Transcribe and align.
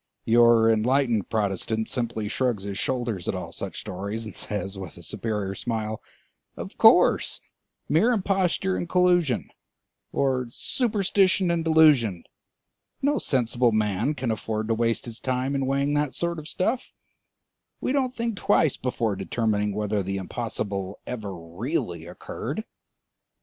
Your 0.25 0.67
enlightened 0.67 1.29
Protestant 1.29 1.87
simply 1.87 2.27
shrugs 2.27 2.63
his 2.63 2.79
shoulders 2.79 3.27
at 3.27 3.35
all 3.35 3.51
such 3.51 3.79
stories, 3.79 4.25
and 4.25 4.33
says 4.33 4.75
with 4.75 4.97
a 4.97 5.03
superior 5.03 5.53
smile: 5.53 6.01
"Of 6.57 6.75
course, 6.75 7.39
mere 7.87 8.09
imposture 8.11 8.75
and 8.75 8.89
collusion, 8.89 9.51
or 10.11 10.47
superstition 10.49 11.51
and 11.51 11.63
delusion; 11.63 12.23
no 13.03 13.19
sensible 13.19 13.71
man 13.71 14.15
can 14.15 14.31
afford 14.31 14.69
to 14.69 14.73
waste 14.73 15.05
his 15.05 15.19
time 15.19 15.53
in 15.53 15.67
weighing 15.67 15.93
that 15.93 16.15
sort 16.15 16.39
of 16.39 16.47
stuff; 16.47 16.91
we 17.79 17.91
don't 17.91 18.15
think 18.15 18.35
twice 18.37 18.77
before 18.77 19.15
determining 19.15 19.71
whether 19.71 20.01
the 20.01 20.17
impossible 20.17 20.99
ever 21.05 21.31
really 21.37 22.07
occurred." 22.07 22.65